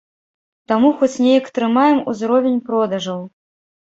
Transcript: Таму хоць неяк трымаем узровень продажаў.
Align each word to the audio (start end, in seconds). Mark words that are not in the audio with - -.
Таму 0.69 0.89
хоць 1.01 1.21
неяк 1.25 1.45
трымаем 1.57 1.99
узровень 2.13 2.57
продажаў. 2.71 3.21